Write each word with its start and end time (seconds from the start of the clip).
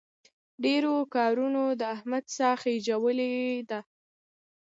ډېرو 0.63 0.95
کارونو 1.15 1.63
د 1.79 1.81
احمد 1.95 2.25
ساه 2.37 2.55
خېژولې 2.61 3.33
ده. 3.69 3.79